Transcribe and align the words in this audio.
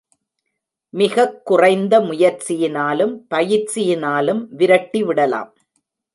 மிகக் 0.89 1.45
குறைந்த 1.45 1.99
முயற்சியினாலும் 1.99 3.13
பயிற்சியினாலும் 3.29 4.47
விரட்டி 4.49 5.03
விடலாம். 5.03 5.55